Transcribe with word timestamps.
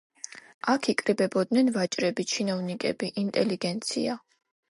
აქ 0.71 0.87
იკრიბებოდნენ 0.93 1.69
ვაჭრები, 1.75 2.25
ჩინოვნიკები, 2.33 3.11
ინტელიგენცია. 3.27 4.19